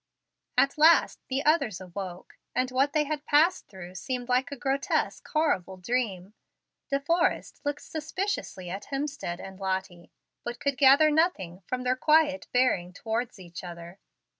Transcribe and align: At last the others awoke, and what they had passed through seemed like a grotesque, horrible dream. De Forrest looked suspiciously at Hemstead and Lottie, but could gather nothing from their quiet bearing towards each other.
At 0.57 0.79
last 0.79 1.19
the 1.27 1.45
others 1.45 1.79
awoke, 1.79 2.35
and 2.55 2.71
what 2.71 2.91
they 2.93 3.03
had 3.03 3.23
passed 3.27 3.67
through 3.67 3.93
seemed 3.93 4.29
like 4.29 4.51
a 4.51 4.55
grotesque, 4.55 5.27
horrible 5.27 5.77
dream. 5.77 6.33
De 6.89 6.99
Forrest 6.99 7.61
looked 7.63 7.83
suspiciously 7.83 8.67
at 8.71 8.85
Hemstead 8.85 9.39
and 9.39 9.59
Lottie, 9.59 10.09
but 10.43 10.59
could 10.59 10.79
gather 10.79 11.11
nothing 11.11 11.61
from 11.67 11.83
their 11.83 11.95
quiet 11.95 12.47
bearing 12.51 12.93
towards 12.93 13.37
each 13.39 13.63
other. 13.63 13.99